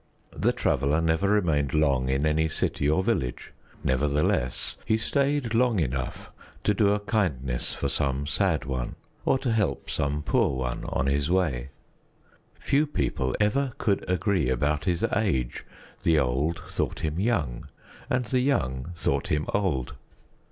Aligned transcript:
The 0.35 0.51
Traveler 0.51 0.99
never 0.99 1.29
remained 1.29 1.75
long 1.75 2.09
in 2.09 2.25
any 2.25 2.49
city 2.49 2.89
or 2.89 3.03
village, 3.03 3.53
nevertheless 3.83 4.75
he 4.83 4.97
stayed 4.97 5.53
long 5.53 5.79
enough 5.79 6.31
to 6.63 6.73
do 6.73 6.89
a 6.89 6.99
kindness 6.99 7.75
for 7.75 7.87
some 7.87 8.25
sad 8.25 8.65
one, 8.65 8.95
or 9.25 9.37
to 9.37 9.51
help 9.53 9.91
some 9.91 10.23
poor 10.23 10.57
one 10.57 10.85
on 10.85 11.05
his 11.05 11.29
way. 11.29 11.69
Few 12.59 12.87
people 12.87 13.35
ever 13.39 13.73
could 13.77 14.03
agree 14.09 14.49
about 14.49 14.85
his 14.85 15.03
age; 15.15 15.65
the 16.01 16.17
old 16.17 16.63
thought 16.67 17.01
him 17.01 17.19
young, 17.19 17.67
and 18.09 18.25
the 18.25 18.39
young 18.39 18.93
thought 18.95 19.27
him 19.27 19.45
old. 19.53 19.93